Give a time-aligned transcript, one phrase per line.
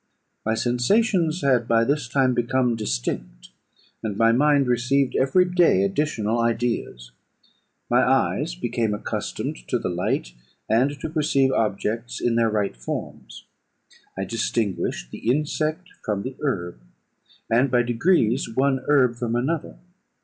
[0.43, 3.49] My sensations had, by this time, become distinct,
[4.01, 7.11] and my mind received every day additional ideas.
[7.87, 10.33] My eyes became accustomed to the light,
[10.67, 13.45] and to perceive objects in their right forms;
[14.17, 16.79] I distinguished the insect from the herb,
[17.47, 19.77] and, by degrees, one herb from another.